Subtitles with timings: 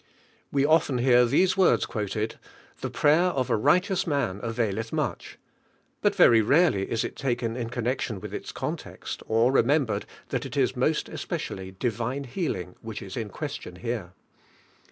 [0.51, 2.39] We often hear these words quoted:
[2.79, 5.37] "The prayer of a righteous man availeih ranch,"
[6.01, 10.07] bul very rarely is it taken in con ic, lien with its context, or remembered
[10.29, 14.13] that it is inosi especially Divine Beating which is in question here.